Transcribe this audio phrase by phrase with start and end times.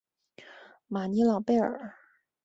[0.87, 1.93] 马尼朗贝尔。